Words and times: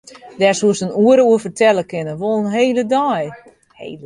Dêr 0.39 0.55
soest 0.59 0.83
in 0.85 0.95
oere 1.03 1.23
oer 1.25 1.41
fertelle 1.45 1.83
kinne, 1.91 2.13
wol 2.21 2.39
in 2.41 2.53
hele 2.55 2.83
dei. 2.93 3.25